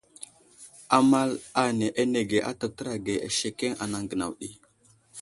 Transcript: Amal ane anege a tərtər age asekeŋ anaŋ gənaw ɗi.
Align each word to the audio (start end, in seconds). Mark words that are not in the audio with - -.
Amal 0.97 1.31
ane 1.63 1.87
anege 2.01 2.39
a 2.49 2.51
tərtər 2.59 2.87
age 2.95 3.15
asekeŋ 3.27 3.73
anaŋ 3.83 4.03
gənaw 4.09 4.31
ɗi. 4.39 4.49